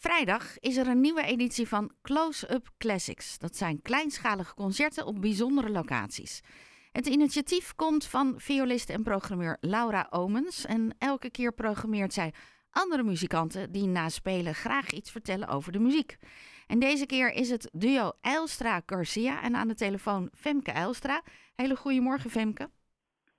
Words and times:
Vrijdag 0.00 0.58
is 0.58 0.76
er 0.76 0.86
een 0.86 1.00
nieuwe 1.00 1.22
editie 1.22 1.68
van 1.68 1.92
Close-Up 2.02 2.70
Classics. 2.78 3.38
Dat 3.38 3.56
zijn 3.56 3.82
kleinschalige 3.82 4.54
concerten 4.54 5.06
op 5.06 5.20
bijzondere 5.20 5.70
locaties. 5.70 6.40
Het 6.92 7.06
initiatief 7.06 7.74
komt 7.74 8.04
van 8.04 8.34
violist 8.36 8.90
en 8.90 9.02
programmeur 9.02 9.56
Laura 9.60 10.06
Omens. 10.10 10.64
En 10.64 10.94
elke 10.98 11.30
keer 11.30 11.52
programmeert 11.52 12.12
zij 12.12 12.32
andere 12.70 13.02
muzikanten 13.02 13.72
die 13.72 13.86
na 13.86 14.08
spelen 14.08 14.54
graag 14.54 14.90
iets 14.90 15.10
vertellen 15.10 15.48
over 15.48 15.72
de 15.72 15.78
muziek. 15.78 16.16
En 16.66 16.78
deze 16.78 17.06
keer 17.06 17.32
is 17.32 17.50
het 17.50 17.68
duo 17.72 18.12
Eilstra-Garcia 18.20 19.42
en 19.42 19.56
aan 19.56 19.68
de 19.68 19.74
telefoon 19.74 20.30
Femke 20.34 20.70
Eilstra. 20.70 21.22
Hele 21.54 21.76
goedemorgen 21.76 22.30
Femke. 22.30 22.70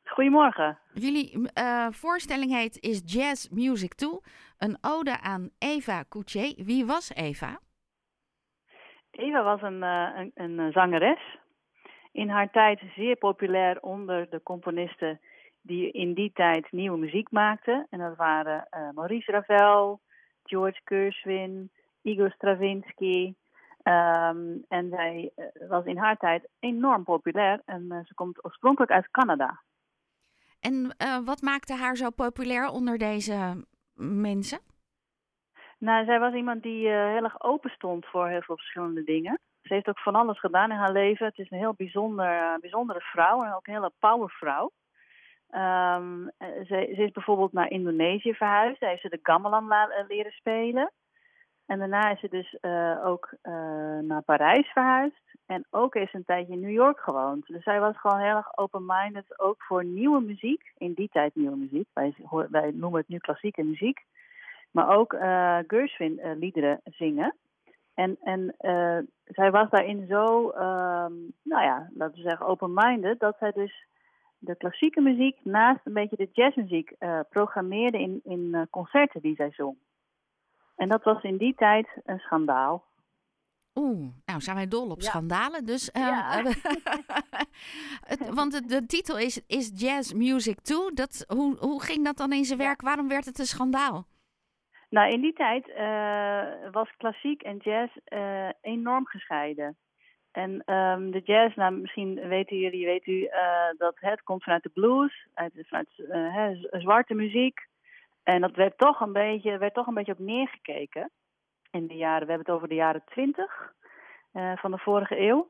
Goedemorgen. 0.09 0.77
Jullie 0.93 1.37
uh, 1.37 1.87
voorstelling 1.89 2.51
heet 2.51 2.77
Is 2.79 3.01
Jazz 3.05 3.49
Music 3.49 3.93
Too? 3.93 4.21
Een 4.57 4.77
ode 4.81 5.19
aan 5.21 5.49
Eva 5.59 6.03
Couché. 6.09 6.53
Wie 6.57 6.85
was 6.85 7.15
Eva? 7.15 7.59
Eva 9.11 9.43
was 9.43 9.61
een, 9.61 9.83
uh, 9.83 10.09
een, 10.15 10.31
een, 10.33 10.71
zangeres. 10.71 11.37
In 12.11 12.29
haar 12.29 12.51
tijd 12.51 12.81
zeer 12.95 13.15
populair 13.15 13.79
onder 13.81 14.29
de 14.29 14.43
componisten 14.43 15.19
die 15.61 15.91
in 15.91 16.13
die 16.13 16.31
tijd 16.33 16.71
nieuwe 16.71 16.97
muziek 16.97 17.31
maakten. 17.31 17.87
En 17.89 17.99
dat 17.99 18.15
waren 18.15 18.67
uh, 18.71 18.89
Maurice 18.93 19.31
Ravel, 19.31 19.99
George 20.43 20.81
Gershwin, 20.83 21.71
Igor 22.01 22.31
Stravinsky. 22.31 23.33
Um, 23.83 24.65
en 24.67 24.89
zij 24.89 25.31
was 25.67 25.85
in 25.85 25.97
haar 25.97 26.17
tijd 26.17 26.47
enorm 26.59 27.03
populair 27.03 27.61
en 27.65 28.03
ze 28.07 28.13
komt 28.13 28.45
oorspronkelijk 28.45 28.91
uit 28.91 29.11
Canada. 29.11 29.61
En 30.59 30.95
uh, 30.97 31.17
wat 31.25 31.41
maakte 31.41 31.73
haar 31.73 31.95
zo 31.95 32.09
populair 32.09 32.67
onder 32.67 32.97
deze 32.97 33.65
mensen? 33.93 34.59
Nou, 35.77 36.05
zij 36.05 36.19
was 36.19 36.33
iemand 36.33 36.63
die 36.63 36.87
uh, 36.87 37.05
heel 37.05 37.23
erg 37.23 37.43
open 37.43 37.69
stond 37.69 38.05
voor 38.05 38.27
heel 38.27 38.41
veel 38.41 38.57
verschillende 38.57 39.03
dingen. 39.03 39.39
Ze 39.61 39.73
heeft 39.73 39.87
ook 39.87 39.99
van 39.99 40.15
alles 40.15 40.39
gedaan 40.39 40.71
in 40.71 40.77
haar 40.77 40.91
leven. 40.91 41.25
Het 41.25 41.37
is 41.37 41.51
een 41.51 41.57
heel 41.57 41.73
bijzonder, 41.73 42.25
uh, 42.25 42.57
bijzondere 42.59 42.99
vrouw 42.99 43.43
en 43.43 43.53
ook 43.53 43.67
een 43.67 43.73
hele 43.73 43.91
powervrouw. 43.99 44.71
Um, 45.51 46.31
ze, 46.39 46.93
ze, 46.95 47.03
is 47.03 47.11
bijvoorbeeld 47.11 47.53
naar 47.53 47.69
Indonesië 47.69 48.33
verhuisd. 48.33 48.79
Daar 48.79 48.89
heeft 48.89 49.01
ze 49.01 49.09
de 49.09 49.19
gamelan 49.23 49.73
leren 50.07 50.31
spelen. 50.31 50.91
En 51.69 51.79
daarna 51.79 52.11
is 52.11 52.19
ze 52.19 52.29
dus 52.29 52.57
uh, 52.61 53.05
ook 53.05 53.33
uh, 53.43 53.53
naar 53.99 54.21
Parijs 54.21 54.67
verhuisd. 54.67 55.21
En 55.45 55.65
ook 55.69 55.95
is 55.95 56.13
een 56.13 56.25
tijdje 56.25 56.53
in 56.53 56.59
New 56.59 56.71
York 56.71 56.99
gewoond. 56.99 57.45
Dus 57.47 57.63
zij 57.63 57.79
was 57.79 57.99
gewoon 57.99 58.19
heel 58.19 58.35
erg 58.35 58.57
open-minded, 58.57 59.39
ook 59.39 59.63
voor 59.63 59.85
nieuwe 59.85 60.21
muziek. 60.21 60.71
In 60.77 60.93
die 60.93 61.09
tijd 61.11 61.35
nieuwe 61.35 61.55
muziek. 61.55 61.87
Wij, 62.49 62.71
noemen 62.73 62.99
het 62.99 63.07
nu 63.07 63.17
klassieke 63.17 63.63
muziek. 63.63 63.99
Maar 64.71 64.97
ook 64.97 65.13
uh, 65.13 65.57
Gershwin-liederen 65.67 66.81
zingen. 66.83 67.35
En, 67.93 68.17
en 68.23 68.55
zij 69.25 69.51
was 69.51 69.69
daarin 69.69 70.05
zo, 70.07 70.49
um, 70.49 71.33
nou 71.43 71.63
ja, 71.63 71.89
laten 71.93 72.15
we 72.15 72.29
zeggen, 72.29 72.45
open-minded, 72.45 73.19
dat 73.19 73.35
zij 73.39 73.51
dus 73.51 73.85
de 74.37 74.55
klassieke 74.55 75.01
muziek 75.01 75.37
naast 75.43 75.79
een 75.83 75.93
beetje 75.93 76.15
de 76.15 76.29
jazzmuziek 76.31 76.95
programmeerde 77.29 77.99
in, 77.99 78.19
in 78.23 78.67
concerten 78.69 79.21
die 79.21 79.35
zij 79.35 79.51
zong. 79.51 79.75
En 80.79 80.89
dat 80.89 81.03
was 81.03 81.23
in 81.23 81.37
die 81.37 81.55
tijd 81.55 81.87
een 82.05 82.19
schandaal. 82.19 82.83
Oeh, 83.75 84.07
nou 84.25 84.41
zijn 84.41 84.55
wij 84.55 84.67
dol 84.67 84.89
op 84.89 85.01
schandalen. 85.01 85.65
Dus, 85.65 85.89
uh, 85.93 86.01
ja. 86.01 86.43
want 88.39 88.51
de, 88.51 88.65
de, 88.65 88.85
titel 88.85 89.17
is, 89.17 89.45
is 89.47 89.71
Jazz 89.75 90.13
Music 90.13 90.59
Too. 90.61 90.89
Dat, 90.93 91.25
hoe, 91.27 91.57
hoe 91.57 91.83
ging 91.83 92.05
dat 92.05 92.17
dan 92.17 92.33
in 92.33 92.43
zijn 92.43 92.59
werk? 92.59 92.81
Waarom 92.81 93.07
werd 93.07 93.25
het 93.25 93.39
een 93.39 93.45
schandaal? 93.45 94.05
Nou, 94.89 95.11
in 95.11 95.21
die 95.21 95.33
tijd 95.33 95.67
uh, 95.67 96.71
was 96.71 96.89
klassiek 96.97 97.41
en 97.41 97.57
jazz 97.57 97.95
uh, 98.13 98.49
enorm 98.61 99.05
gescheiden. 99.05 99.77
En 100.31 100.73
um, 100.73 101.11
de 101.11 101.21
jazz, 101.23 101.55
nou, 101.55 101.73
misschien 101.73 102.27
weten 102.27 102.57
jullie, 102.57 102.85
weet 102.85 103.07
u, 103.07 103.29
dat 103.77 103.95
het 103.95 104.21
komt 104.23 104.43
vanuit 104.43 104.63
de 104.63 104.69
blues, 104.69 105.27
uit, 105.33 105.53
vanuit 105.67 105.89
zwarte 106.71 107.13
muziek. 107.13 107.67
En 108.23 108.41
dat 108.41 108.55
werd 108.55 108.77
toch 108.77 108.99
een 108.99 109.13
beetje, 109.13 109.57
werd 109.57 109.73
toch 109.73 109.87
een 109.87 109.93
beetje 109.93 110.11
op 110.11 110.19
neergekeken. 110.19 111.11
In 111.71 111.87
de 111.87 111.95
jaren, 111.95 112.27
we 112.27 112.31
hebben 112.31 112.45
het 112.47 112.55
over 112.55 112.67
de 112.67 112.75
jaren 112.75 113.03
twintig 113.05 113.73
uh, 114.33 114.57
van 114.57 114.71
de 114.71 114.77
vorige 114.77 115.19
eeuw. 115.19 115.49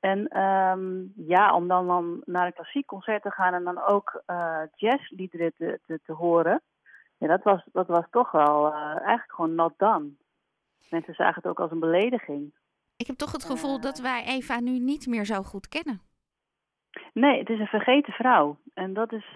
En 0.00 0.40
um, 0.40 1.12
ja, 1.16 1.54
om 1.54 1.68
dan, 1.68 1.86
dan 1.86 2.22
naar 2.24 2.46
een 2.46 2.52
klassiek 2.52 2.86
concert 2.86 3.22
te 3.22 3.30
gaan 3.30 3.54
en 3.54 3.64
dan 3.64 3.82
ook 3.82 4.22
uh, 4.26 4.60
jazzliederen 4.74 5.52
te, 5.56 5.80
te, 5.86 6.00
te, 6.04 6.12
horen. 6.12 6.62
Ja, 7.18 7.26
dat 7.26 7.42
was, 7.42 7.62
dat 7.72 7.86
was 7.86 8.04
toch 8.10 8.30
wel 8.30 8.66
uh, 8.66 8.84
eigenlijk 8.84 9.32
gewoon 9.32 9.54
not 9.54 9.72
done. 9.76 10.10
Mensen 10.90 11.14
zagen 11.14 11.34
het 11.34 11.46
ook 11.46 11.60
als 11.60 11.70
een 11.70 11.80
belediging. 11.80 12.54
Ik 12.96 13.06
heb 13.06 13.16
toch 13.16 13.32
het 13.32 13.44
gevoel 13.44 13.80
dat 13.80 13.98
wij 13.98 14.24
Eva 14.26 14.60
nu 14.60 14.78
niet 14.78 15.06
meer 15.06 15.24
zo 15.24 15.42
goed 15.42 15.68
kennen. 15.68 16.00
Nee, 17.12 17.38
het 17.38 17.48
is 17.48 17.58
een 17.58 17.66
vergeten 17.66 18.12
vrouw. 18.12 18.58
En 18.74 18.92
dat 18.92 19.12
is, 19.12 19.26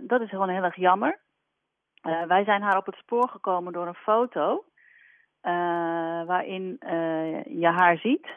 dat 0.00 0.20
is 0.20 0.28
gewoon 0.28 0.48
heel 0.48 0.62
erg 0.62 0.76
jammer. 0.76 1.20
Uh, 2.02 2.22
wij 2.22 2.44
zijn 2.44 2.62
haar 2.62 2.76
op 2.76 2.86
het 2.86 2.94
spoor 2.94 3.28
gekomen 3.28 3.72
door 3.72 3.86
een 3.86 3.94
foto 3.94 4.64
uh, 5.42 6.24
waarin 6.26 6.76
uh, 6.80 7.44
je 7.44 7.66
haar 7.66 7.96
ziet 7.96 8.28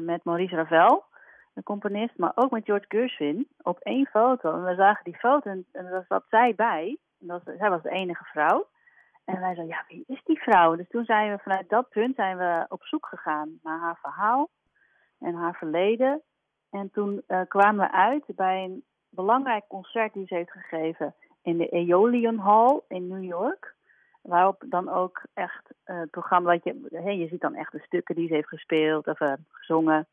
met 0.00 0.24
Maurice 0.24 0.54
Ravel, 0.54 1.04
de 1.52 1.62
componist, 1.62 2.18
maar 2.18 2.32
ook 2.34 2.50
met 2.50 2.64
George 2.64 2.84
Gershwin 2.88 3.48
op 3.62 3.78
één 3.78 4.06
foto. 4.06 4.52
En 4.52 4.64
we 4.64 4.74
zagen 4.74 5.04
die 5.04 5.16
foto 5.16 5.50
en, 5.50 5.66
en 5.72 5.90
daar 5.90 6.04
zat 6.08 6.24
zij 6.28 6.54
bij. 6.54 6.98
En 7.20 7.26
dat, 7.26 7.42
zij 7.58 7.70
was 7.70 7.82
de 7.82 7.90
enige 7.90 8.24
vrouw. 8.24 8.68
En 9.24 9.40
wij 9.40 9.54
zeiden, 9.54 9.66
ja, 9.66 9.84
wie 9.88 10.04
is 10.06 10.22
die 10.24 10.42
vrouw? 10.42 10.76
Dus 10.76 10.88
toen 10.88 11.04
zijn 11.04 11.30
we 11.30 11.38
vanuit 11.38 11.68
dat 11.68 11.88
punt 11.88 12.14
zijn 12.14 12.36
we 12.36 12.64
op 12.68 12.84
zoek 12.84 13.06
gegaan 13.06 13.58
naar 13.62 13.78
haar 13.78 13.98
verhaal 14.02 14.48
en 15.18 15.34
haar 15.34 15.54
verleden. 15.54 16.22
En 16.70 16.90
toen 16.90 17.22
kwamen 17.48 17.86
we 17.86 17.92
uit 17.92 18.24
bij 18.26 18.64
een 18.64 18.84
belangrijk 19.10 19.64
concert 19.68 20.12
die 20.12 20.26
ze 20.26 20.34
heeft 20.34 20.50
gegeven 20.50 21.14
in 21.46 21.56
de 21.56 21.70
Aeolian 21.70 22.38
Hall 22.38 22.80
in 22.88 23.06
New 23.06 23.24
York. 23.24 23.74
Waarop 24.22 24.62
dan 24.66 24.88
ook 24.88 25.22
echt 25.34 25.74
uh, 25.86 25.98
het 25.98 26.10
programma, 26.10 26.52
je, 26.62 27.18
je 27.18 27.28
ziet 27.28 27.40
dan 27.40 27.54
echt 27.54 27.72
de 27.72 27.80
stukken 27.80 28.14
die 28.14 28.28
ze 28.28 28.34
heeft 28.34 28.48
gespeeld 28.48 29.06
of 29.06 29.20
uh, 29.20 29.32
gezongen. 29.50 30.06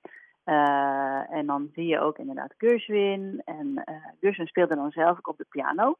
Uh, 0.46 1.34
en 1.34 1.46
dan 1.46 1.70
zie 1.74 1.88
je 1.88 2.00
ook 2.00 2.18
inderdaad 2.18 2.54
Gershwin. 2.58 3.42
En 3.46 3.84
Gershwin 4.20 4.48
speelde 4.48 4.76
dan 4.76 4.92
zelf 4.92 5.18
ook 5.18 5.28
op 5.28 5.38
de 5.38 5.46
piano. 5.50 5.96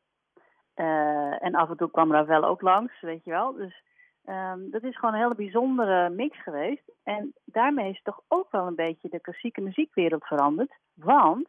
en 1.40 1.56
af 1.56 1.70
en 1.70 1.78
toe 1.78 1.92
kwam 1.92 2.12
Ravel 2.12 2.44
ook 2.44 2.62
langs, 2.62 3.02
weet 3.02 3.24
je 3.24 3.32
wel. 3.32 3.54
Dus 3.54 3.84
um, 4.26 4.72
dat 4.72 4.84
is 4.84 4.98
gewoon 4.98 5.14
een 5.14 5.22
hele 5.22 5.36
bijzondere 5.36 6.10
mix 6.10 6.44
geweest. 6.44 6.92
En 7.04 7.34
daarmee 7.46 7.90
is 7.90 8.02
toch 8.02 8.22
ook 8.28 8.52
wel 8.52 8.68
een 8.68 8.76
beetje 8.76 9.10
de 9.10 9.20
klassieke 9.20 9.62
muziekwereld 9.62 10.26
veranderd. 10.26 10.74
Want 10.94 11.48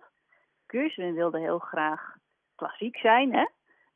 Gershwin 0.66 1.14
wilde 1.14 1.38
heel 1.40 1.58
graag 1.58 2.16
klassiek 2.54 2.96
zijn, 2.96 3.34
hè? 3.34 3.44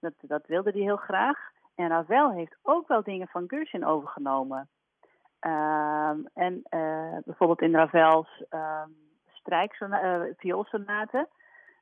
Dat, 0.00 0.12
dat 0.18 0.46
wilde 0.46 0.70
hij 0.70 0.80
heel 0.80 0.96
graag. 0.96 1.38
En 1.74 1.88
Ravel 1.88 2.30
heeft 2.30 2.56
ook 2.62 2.88
wel 2.88 3.02
dingen 3.02 3.28
van 3.28 3.44
Gershwin 3.46 3.86
overgenomen. 3.86 4.68
Um, 5.40 6.28
en 6.34 6.62
uh, 6.70 7.16
bijvoorbeeld 7.24 7.62
in 7.62 7.74
Ravels 7.74 8.42
uh, 8.50 8.82
vioolsonaten 10.36 11.28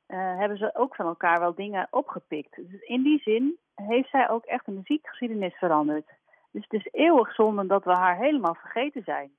uh, 0.09 0.39
hebben 0.39 0.59
ze 0.59 0.71
ook 0.75 0.95
van 0.95 1.07
elkaar 1.07 1.41
wel 1.41 1.55
dingen 1.55 1.89
opgepikt. 1.91 2.57
Dus 2.57 2.81
in 2.81 3.03
die 3.03 3.21
zin 3.21 3.59
heeft 3.75 4.11
zij 4.11 4.29
ook 4.29 4.45
echt 4.45 4.65
de 4.65 4.73
muziekgeschiedenis 4.73 5.55
veranderd. 5.55 6.07
Dus 6.51 6.63
het 6.69 6.73
is 6.73 6.89
eeuwig 6.93 7.35
zonde 7.35 7.67
dat 7.67 7.85
we 7.85 7.93
haar 7.93 8.17
helemaal 8.17 8.55
vergeten 8.55 9.03
zijn. 9.05 9.31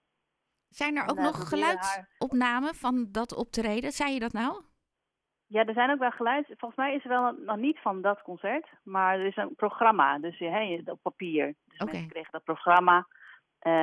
Zijn 0.69 0.95
er 0.97 1.09
ook 1.09 1.19
nog 1.19 1.49
geluidsopnamen 1.49 2.75
van 2.75 3.07
dat 3.11 3.35
optreden? 3.35 3.91
Zei 3.91 4.13
je 4.13 4.19
dat 4.19 4.33
nou? 4.33 4.61
Ja, 5.47 5.65
er 5.65 5.73
zijn 5.73 5.91
ook 5.91 5.99
wel 5.99 6.11
geluid. 6.11 6.45
Volgens 6.45 6.75
mij 6.75 6.95
is 6.95 7.03
er 7.03 7.09
wel 7.09 7.31
nog 7.31 7.57
niet 7.57 7.79
van 7.79 8.01
dat 8.01 8.21
concert, 8.21 8.67
maar 8.83 9.19
er 9.19 9.25
is 9.25 9.35
een 9.35 9.55
programma, 9.55 10.19
dus 10.19 10.39
hey, 10.39 10.81
op 10.85 10.99
papier. 11.01 11.55
Dus 11.65 11.79
okay. 11.79 11.93
mensen 11.93 12.11
kregen 12.11 12.31
dat 12.31 12.43
programma. 12.43 13.07
Uh, 13.61 13.73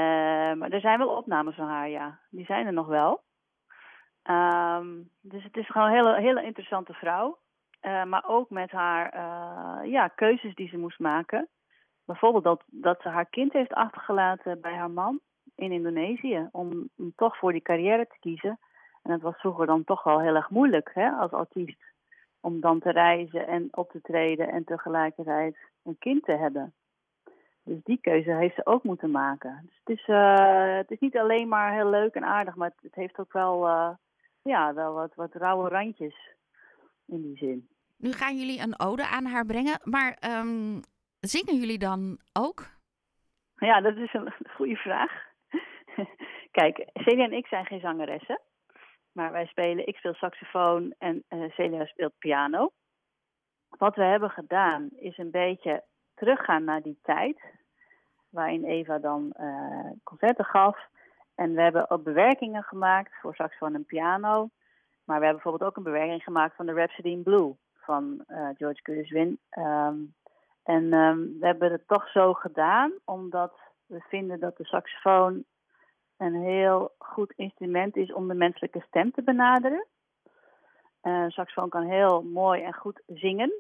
maar 0.53 0.71
er 0.71 0.81
zijn 0.81 0.99
wel 0.99 1.17
opnames 1.17 1.55
van 1.55 1.69
haar, 1.69 1.89
ja. 1.89 2.19
Die 2.31 2.45
zijn 2.45 2.67
er 2.67 2.73
nog 2.73 2.87
wel. 2.87 3.23
Um, 4.31 5.11
dus 5.21 5.45
het 5.45 5.57
is 5.57 5.71
gewoon 5.71 5.87
een 5.87 5.95
hele, 5.95 6.21
hele 6.21 6.43
interessante 6.43 6.93
vrouw. 6.93 7.39
Uh, 7.83 8.05
maar 8.05 8.25
ook 8.27 8.51
met 8.51 8.71
haar 8.71 9.15
uh, 9.15 9.91
ja, 9.91 10.09
keuzes 10.09 10.55
die 10.55 10.69
ze 10.69 10.79
moest 10.79 10.99
maken. 10.99 11.49
Bijvoorbeeld 12.05 12.45
dat, 12.45 12.63
dat 12.67 13.01
ze 13.03 13.09
haar 13.09 13.27
kind 13.27 13.53
heeft 13.53 13.73
achtergelaten 13.73 14.61
bij 14.61 14.75
haar 14.75 14.91
man 14.91 15.21
in 15.55 15.73
Indonesië. 15.73 16.49
Om, 16.53 16.89
om 16.97 17.13
toch 17.17 17.37
voor 17.37 17.53
die 17.53 17.63
carrière 17.63 18.07
te 18.07 18.19
kiezen. 18.21 18.59
En 19.05 19.13
het 19.13 19.23
was 19.23 19.37
vroeger 19.37 19.67
dan 19.67 19.85
toch 19.85 20.03
wel 20.03 20.21
heel 20.21 20.35
erg 20.35 20.51
moeilijk 20.51 20.91
hè, 20.95 21.11
als 21.11 21.31
artiest. 21.31 21.83
Om 22.41 22.61
dan 22.61 22.81
te 22.81 22.91
reizen 22.91 23.47
en 23.47 23.69
op 23.71 23.91
te 23.91 24.01
treden 24.01 24.49
en 24.49 24.65
tegelijkertijd 24.65 25.57
een 25.83 25.99
kind 25.99 26.25
te 26.25 26.33
hebben. 26.33 26.75
Dus 27.65 27.83
die 27.83 27.99
keuze 28.01 28.31
heeft 28.31 28.55
ze 28.55 28.67
ook 28.67 28.83
moeten 28.83 29.11
maken. 29.11 29.61
Dus 29.65 29.81
het 29.85 29.99
is, 29.99 30.07
uh, 30.09 30.77
het 30.77 30.91
is 30.91 30.99
niet 30.99 31.17
alleen 31.17 31.49
maar 31.49 31.73
heel 31.73 31.91
leuk 31.91 32.15
en 32.15 32.25
aardig, 32.25 32.55
maar 32.55 32.73
het, 32.81 32.95
heeft 32.95 33.19
ook 33.19 33.33
wel, 33.33 33.67
uh, 33.67 33.91
ja, 34.43 34.75
wel 34.75 34.95
wat, 34.95 35.15
wat 35.15 35.35
rauwe 35.35 35.69
randjes 35.69 36.35
in 37.07 37.23
die 37.23 37.37
zin. 37.37 37.69
Nu 37.97 38.13
gaan 38.13 38.37
jullie 38.37 38.61
een 38.61 38.81
ode 38.81 39.07
aan 39.07 39.25
haar 39.25 39.47
brengen, 39.47 39.81
maar 39.83 40.19
um, 40.41 40.81
zingen 41.21 41.57
jullie 41.57 41.79
dan 41.79 42.19
ook? 42.33 42.67
Ja, 43.57 43.81
dat 43.81 43.97
is 43.97 44.15
een 44.15 44.33
goede 44.57 44.77
vraag. 44.77 45.13
Kijk, 46.59 46.89
Celia 46.93 47.25
en 47.25 47.33
ik 47.33 47.47
zijn 47.47 47.67
geen 47.67 47.81
zangeressen. 47.81 48.41
Maar 49.15 49.33
wij 49.33 49.47
spelen, 49.47 49.87
ik 49.87 49.97
speel 49.97 50.15
saxofoon 50.15 50.95
en 50.99 51.25
uh, 51.29 51.51
Celia 51.51 51.85
speelt 51.85 52.19
piano. 52.19 52.71
Wat 53.69 53.97
we 53.97 54.03
hebben 54.03 54.31
gedaan 54.31 54.89
is 54.97 55.19
een 55.19 55.31
beetje 55.31 55.85
teruggaan 56.15 56.65
naar 56.65 56.83
die 56.83 56.99
tijd. 57.03 57.41
Waarin 58.29 58.65
Eva 58.65 58.99
dan 58.99 59.35
uh, 59.41 59.91
concerten 60.03 60.45
gaf. 60.45 60.79
En 61.35 61.55
we 61.55 61.63
hebben 61.63 61.91
ook 61.91 62.03
bewerkingen 62.03 62.63
gemaakt 62.63 63.13
voor 63.21 63.35
saxofoon 63.35 63.75
en 63.75 63.85
piano. 63.85 64.51
Maar 65.05 65.19
we 65.19 65.25
hebben 65.25 65.43
bijvoorbeeld 65.43 65.71
ook 65.71 65.77
een 65.77 65.93
bewerking 65.93 66.23
gemaakt 66.23 66.57
van 66.57 66.67
de 66.67 66.73
Rhapsody 66.73 67.09
in 67.09 67.23
Blue 67.23 67.57
van 67.75 68.25
uh, 68.29 68.49
George 68.55 68.81
Gershwin. 68.83 69.39
Um, 69.59 70.15
en 70.63 70.93
um, 70.93 71.37
we 71.41 71.47
hebben 71.47 71.73
het 71.73 71.89
toch 71.89 72.09
zo 72.09 72.33
gedaan 72.33 72.93
omdat 73.05 73.53
we 73.87 74.01
vinden 74.09 74.41
dat 74.41 74.57
de 74.57 74.65
saxofoon 74.65 75.45
een 76.17 76.35
heel 76.35 76.95
goed 76.99 77.33
instrument 77.37 77.97
is 77.97 78.13
om 78.13 78.29
de 78.29 78.35
menselijke 78.35 78.85
stem 78.87 79.11
te 79.13 79.23
benaderen. 79.23 79.87
Uh, 81.03 81.29
saxofoon 81.29 81.69
kan 81.69 81.83
heel 81.83 82.23
mooi 82.23 82.63
en 82.63 82.75
goed 82.75 83.03
zingen, 83.07 83.53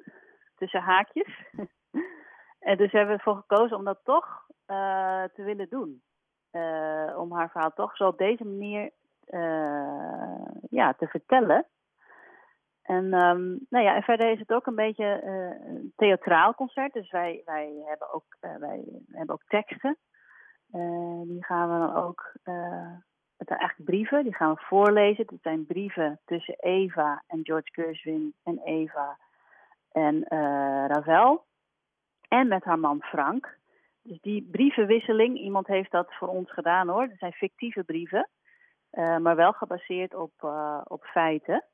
tussen 0.56 0.80
haakjes. 0.80 1.46
en 2.68 2.76
dus 2.76 2.92
hebben 2.92 3.14
we 3.14 3.22
ervoor 3.22 3.36
gekozen 3.36 3.76
om 3.76 3.84
dat 3.84 4.00
toch 4.04 4.46
uh, 4.66 5.24
te 5.34 5.42
willen 5.42 5.68
doen. 5.68 6.02
Uh, 6.52 7.14
om 7.18 7.32
haar 7.32 7.50
verhaal 7.50 7.72
toch 7.72 7.96
zo 7.96 8.06
op 8.06 8.18
deze 8.18 8.44
manier 8.44 8.90
ja, 10.70 10.92
te 10.92 11.06
vertellen. 11.06 11.66
En, 12.82 13.04
um, 13.04 13.66
nou 13.68 13.84
ja, 13.84 13.94
en 13.94 14.02
verder 14.02 14.30
is 14.30 14.38
het 14.38 14.52
ook 14.52 14.66
een 14.66 14.74
beetje 14.74 15.22
een 15.24 15.92
theatraal 15.96 16.54
concert. 16.54 16.92
Dus 16.92 17.10
wij, 17.10 17.42
wij, 17.44 17.82
hebben, 17.86 18.12
ook, 18.12 18.36
wij 18.40 18.84
hebben 19.12 19.34
ook 19.34 19.44
teksten. 19.48 19.96
Uh, 20.74 21.22
die 21.22 21.44
gaan 21.44 21.72
we 21.72 21.86
dan 21.86 21.94
ook, 22.02 22.32
het 23.36 23.48
zijn 23.48 23.58
eigenlijk 23.58 23.90
brieven, 23.90 24.22
die 24.22 24.34
gaan 24.34 24.54
we 24.54 24.60
voorlezen. 24.60 25.26
Het 25.26 25.42
zijn 25.42 25.66
brieven 25.66 26.20
tussen 26.24 26.56
Eva 26.58 27.22
en 27.26 27.40
George 27.42 27.68
Gershwin 27.72 28.34
en 28.42 28.58
Eva 28.58 29.18
en 29.92 30.24
Ravel. 30.86 31.44
En 32.28 32.48
met 32.48 32.64
haar 32.64 32.78
man 32.78 33.02
Frank. 33.02 33.58
Dus 34.02 34.20
die 34.20 34.48
brievenwisseling, 34.50 35.38
iemand 35.38 35.66
heeft 35.66 35.90
dat 35.90 36.14
voor 36.14 36.28
ons 36.28 36.52
gedaan 36.52 36.88
hoor. 36.88 37.02
Het 37.02 37.18
zijn 37.18 37.32
fictieve 37.32 37.84
brieven, 37.84 38.28
maar 38.90 39.36
wel 39.36 39.52
gebaseerd 39.52 40.14
op, 40.14 40.32
op 40.84 41.04
feiten. 41.04 41.64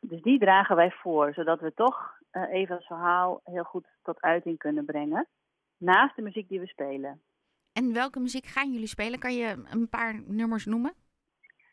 Dus 0.00 0.22
die 0.22 0.38
dragen 0.38 0.76
wij 0.76 0.90
voor, 0.90 1.32
zodat 1.32 1.60
we 1.60 1.74
toch 1.74 2.18
uh, 2.32 2.52
Eva's 2.52 2.86
verhaal 2.86 3.40
heel 3.44 3.64
goed 3.64 3.86
tot 4.02 4.20
uiting 4.20 4.58
kunnen 4.58 4.84
brengen. 4.84 5.26
Naast 5.76 6.16
de 6.16 6.22
muziek 6.22 6.48
die 6.48 6.60
we 6.60 6.66
spelen. 6.66 7.22
En 7.78 7.92
welke 7.92 8.20
muziek 8.20 8.46
gaan 8.46 8.72
jullie 8.72 8.86
spelen? 8.86 9.18
Kan 9.18 9.34
je 9.34 9.64
een 9.70 9.88
paar 9.88 10.20
nummers 10.26 10.64
noemen? 10.64 10.92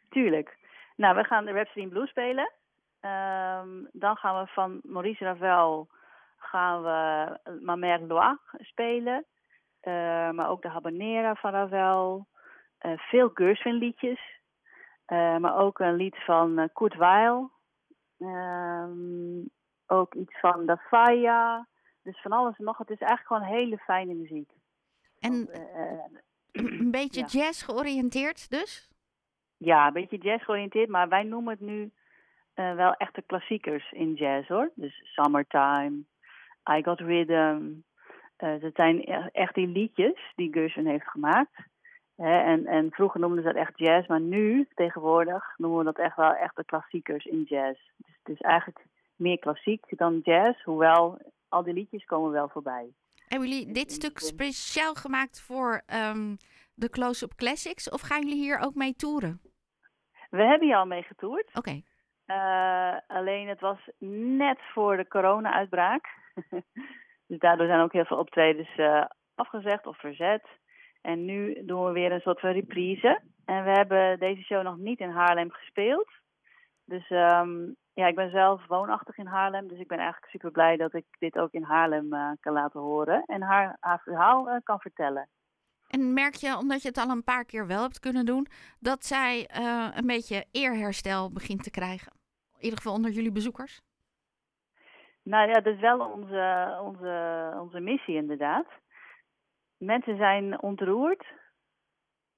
Tuurlijk. 0.10 0.58
Nou, 0.96 1.16
we 1.16 1.24
gaan 1.24 1.46
de 1.46 1.52
Rhapsody 1.52 1.80
in 1.80 1.90
Blue 1.90 2.08
spelen. 2.08 2.52
Um, 3.02 3.90
dan 3.92 4.16
gaan 4.16 4.44
we 4.44 4.52
van 4.52 4.80
Maurice 4.84 5.24
Ravel 5.24 5.90
gaan 6.38 6.84
we 6.84 7.40
Ma 7.62 7.76
Mère 7.76 8.06
Loire 8.06 8.40
spelen. 8.58 9.26
Uh, 9.82 10.30
maar 10.30 10.50
ook 10.50 10.62
de 10.62 10.70
Habanera 10.70 11.36
van 11.36 11.52
Ravel. 11.52 12.28
Uh, 12.82 12.98
veel 12.98 13.30
Gershwin 13.34 13.74
liedjes. 13.74 14.22
maar 15.40 15.58
ook 15.58 15.80
een 15.80 15.96
lied 15.96 16.24
van 16.24 16.70
Kurt 16.74 16.96
Weill. 16.96 17.48
Um, 18.20 19.50
ook 19.88 20.14
iets 20.14 20.40
van 20.40 20.66
de 20.66 20.78
Faya. 20.78 21.68
Dus 22.04 22.22
van 22.22 22.32
alles 22.32 22.58
en 22.58 22.64
nog. 22.64 22.78
Het 22.78 22.90
is 22.90 23.00
eigenlijk 23.00 23.28
gewoon 23.28 23.58
hele 23.58 23.78
fijne 23.78 24.14
muziek. 24.14 24.50
En 25.26 25.50
uh, 25.54 26.04
een 26.52 26.92
beetje 26.92 27.20
ja. 27.20 27.26
jazz 27.26 27.66
georiënteerd 27.66 28.50
dus? 28.50 28.90
Ja, 29.58 29.88
een 29.88 29.94
beetje 29.94 30.18
jazz 30.18 30.46
georiënteerd. 30.46 30.90
Maar 30.90 31.10
wij 31.10 31.24
noemen 31.24 31.52
het 31.52 31.62
nu 31.62 31.92
uh, 32.56 32.76
wel 32.76 32.94
echte 32.94 33.22
klassiekers 33.22 33.92
in 33.92 34.14
jazz 34.14 34.48
hoor. 34.48 34.72
Dus 34.76 35.02
Summertime, 35.04 36.04
I 36.78 36.84
Got 36.84 37.00
Rhythm. 37.00 37.62
Uh, 38.38 38.62
dat 38.62 38.76
zijn 38.76 39.04
echt 39.32 39.56
die 39.56 39.68
liedjes 39.68 40.34
die 40.36 40.54
Gershwin 40.54 40.88
heeft 40.88 41.10
gemaakt. 41.10 41.56
He, 42.16 42.40
en, 42.40 42.66
en 42.66 42.92
vroeger 42.92 43.20
noemden 43.20 43.44
ze 43.44 43.48
dat 43.54 43.58
echt 43.58 43.78
jazz, 43.78 44.08
maar 44.08 44.22
nu, 44.22 44.68
tegenwoordig, 44.74 45.54
noemen 45.58 45.80
we 45.80 45.86
dat 45.86 45.98
echt 45.98 46.16
wel 46.16 46.34
echt 46.34 46.56
de 46.56 46.66
klassiekers 46.66 47.26
in 47.26 47.44
jazz. 47.44 47.80
Dus 47.98 48.16
het 48.24 48.36
is 48.36 48.42
eigenlijk 48.42 48.86
meer 49.16 49.40
klassiek 49.40 49.86
dan 49.90 50.20
jazz, 50.24 50.64
hoewel 50.64 51.18
al 51.50 51.64
die 51.64 51.74
liedjes 51.74 52.06
komen 52.06 52.32
wel 52.32 52.50
voorbij. 52.50 52.94
Hebben 53.36 53.54
jullie 53.54 53.74
dit 53.74 53.92
stuk 53.92 54.20
speciaal 54.20 54.94
gemaakt 54.94 55.42
voor 55.42 55.82
um, 55.94 56.38
de 56.74 56.90
Close-Up 56.90 57.34
Classics 57.36 57.90
of 57.90 58.02
gaan 58.02 58.22
jullie 58.22 58.44
hier 58.44 58.60
ook 58.60 58.76
mee 58.76 58.94
toeren? 58.94 59.42
We 60.30 60.42
hebben 60.44 60.68
hier 60.68 60.78
al 60.78 60.86
mee 60.86 61.04
getoerd. 61.04 61.48
Oké. 61.48 61.58
Okay. 61.58 61.84
Uh, 62.28 63.00
alleen 63.08 63.48
het 63.48 63.60
was 63.60 63.90
net 64.40 64.60
voor 64.74 64.98
de 64.98 65.08
corona-uitbraak. 65.08 66.08
dus 67.28 67.40
daardoor 67.40 67.68
zijn 67.68 67.82
ook 67.82 67.94
heel 67.94 68.06
veel 68.06 68.18
optredens 68.18 68.78
uh, 68.78 69.06
afgezegd 69.36 69.86
of 69.86 70.00
verzet. 70.00 70.48
En 71.02 71.26
nu 71.26 71.66
doen 71.66 71.86
we 71.86 71.92
weer 71.92 72.12
een 72.12 72.22
soort 72.22 72.40
van 72.40 72.52
reprise. 72.52 73.22
En 73.46 73.64
we 73.64 73.72
hebben 73.72 74.20
deze 74.20 74.42
show 74.42 74.64
nog 74.64 74.78
niet 74.78 75.00
in 75.00 75.10
Haarlem 75.10 75.52
gespeeld. 75.52 76.10
Dus 76.86 77.10
um, 77.10 77.76
ja, 77.94 78.08
ik 78.08 78.16
ben 78.16 78.30
zelf 78.30 78.68
woonachtig 78.68 79.18
in 79.18 79.26
Haarlem. 79.26 79.68
Dus 79.68 79.80
ik 79.80 79.88
ben 79.88 79.98
eigenlijk 79.98 80.32
super 80.32 80.52
blij 80.52 80.78
dat 80.78 80.94
ik 80.94 81.06
dit 81.20 81.38
ook 81.38 81.52
in 81.52 81.64
Haarlem 81.64 82.14
uh, 82.14 82.32
kan 82.40 82.54
laten 82.54 82.80
horen. 82.80 83.24
En 83.26 83.42
haar, 83.42 83.78
haar 83.80 84.00
verhaal 84.00 84.48
uh, 84.48 84.56
kan 84.64 84.80
vertellen. 84.80 85.30
En 85.88 86.14
merk 86.14 86.34
je, 86.34 86.58
omdat 86.58 86.82
je 86.82 86.88
het 86.88 86.98
al 86.98 87.10
een 87.10 87.24
paar 87.24 87.46
keer 87.46 87.68
wel 87.68 87.82
hebt 87.82 88.00
kunnen 88.00 88.26
doen, 88.26 88.48
dat 88.80 89.06
zij 89.06 89.50
uh, 89.60 89.88
een 89.96 90.08
beetje 90.08 90.46
eerherstel 90.52 91.32
begint 91.32 91.64
te 91.64 91.72
krijgen? 91.72 92.12
In 92.58 92.64
ieder 92.64 92.78
geval 92.78 92.94
onder 92.94 93.12
jullie 93.12 93.32
bezoekers? 93.32 93.82
Nou 95.24 95.48
ja, 95.48 95.54
dat 95.54 95.74
is 95.74 95.80
wel 95.80 96.00
onze, 96.00 96.78
onze, 96.82 97.54
onze 97.60 97.80
missie 97.80 98.16
inderdaad 98.16 98.66
mensen 99.78 100.18
zijn 100.18 100.62
ontroerd. 100.62 101.26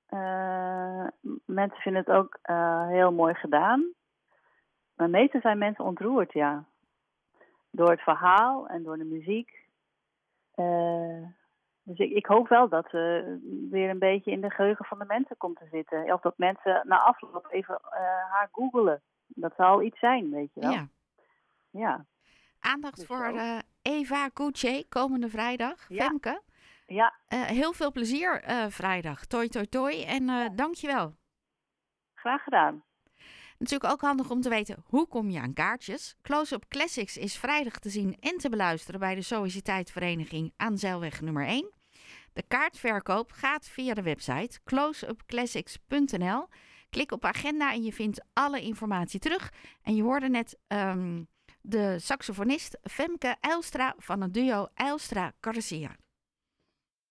Uh, 0.09 1.07
mensen 1.45 1.81
vinden 1.81 2.03
het 2.05 2.15
ook 2.15 2.39
uh, 2.49 2.87
heel 2.87 3.11
mooi 3.11 3.33
gedaan. 3.33 3.93
Maar 4.97 5.09
meestal 5.09 5.41
zijn 5.41 5.57
mensen 5.57 5.85
ontroerd, 5.85 6.33
ja. 6.33 6.65
Door 7.69 7.89
het 7.89 8.01
verhaal 8.01 8.67
en 8.67 8.83
door 8.83 8.97
de 8.97 9.03
muziek. 9.03 9.65
Uh, 10.55 11.27
dus 11.83 11.97
ik, 11.97 12.11
ik, 12.11 12.25
hoop 12.25 12.47
wel 12.47 12.69
dat 12.69 12.89
ze 12.89 13.37
weer 13.69 13.89
een 13.89 13.99
beetje 13.99 14.31
in 14.31 14.41
de 14.41 14.49
geheugen 14.49 14.85
van 14.85 14.99
de 14.99 15.05
mensen 15.05 15.37
komt 15.37 15.57
te 15.57 15.67
zitten. 15.71 16.13
Of 16.13 16.21
dat 16.21 16.37
mensen 16.37 16.81
na 16.87 16.99
afloop 16.99 17.47
even 17.49 17.79
haar 18.29 18.49
googelen. 18.51 19.01
Dat 19.27 19.53
zal 19.57 19.81
iets 19.81 19.99
zijn, 19.99 20.29
weet 20.29 20.53
je 20.53 20.59
wel. 20.59 20.71
Ja. 20.71 20.87
ja. 21.69 22.05
Aandacht 22.59 22.95
dus 22.95 23.05
voor 23.05 23.33
Eva 23.81 24.29
Gucci 24.33 24.87
komende 24.89 25.29
vrijdag. 25.29 25.85
Ja. 25.87 26.05
Femke. 26.05 26.41
Ja. 26.85 27.13
Heel 27.27 27.73
veel 27.73 27.91
plezier 27.91 28.43
vrijdag. 28.69 29.25
Toi, 29.25 29.47
toi, 29.47 29.65
toi. 29.67 30.03
En 30.03 30.25
ja. 30.25 30.49
dankjewel. 30.49 31.15
Graag 32.13 32.43
gedaan. 32.43 32.83
Natuurlijk 33.57 33.91
ook 33.91 34.01
handig 34.01 34.29
om 34.29 34.41
te 34.41 34.49
weten 34.49 34.83
hoe 34.85 35.07
kom 35.07 35.29
je 35.29 35.39
aan 35.39 35.53
kaartjes. 35.53 36.15
Close-up 36.21 36.65
Classics 36.67 37.17
is 37.17 37.37
vrijdag 37.37 37.79
te 37.79 37.89
zien 37.89 38.17
en 38.19 38.37
te 38.37 38.49
beluisteren 38.49 38.99
bij 38.99 39.15
de 39.15 39.21
Sociëteitvereniging 39.21 40.53
aan 40.55 40.77
Zeilweg 40.77 41.21
nummer 41.21 41.45
1. 41.45 41.71
De 42.33 42.43
kaartverkoop 42.47 43.31
gaat 43.31 43.67
via 43.67 43.93
de 43.93 44.01
website 44.01 44.59
closeupclassics.nl. 44.63 46.47
Klik 46.89 47.11
op 47.11 47.25
agenda 47.25 47.73
en 47.73 47.83
je 47.83 47.93
vindt 47.93 48.25
alle 48.33 48.61
informatie 48.61 49.19
terug. 49.19 49.53
En 49.81 49.95
je 49.95 50.03
hoorde 50.03 50.29
net 50.29 50.57
um, 50.67 51.27
de 51.61 51.99
saxofonist 51.99 52.77
Femke 52.83 53.35
Eilstra 53.39 53.95
van 53.97 54.21
het 54.21 54.33
duo 54.33 54.67
Eilstra 54.73 55.33
Garcia. 55.41 55.95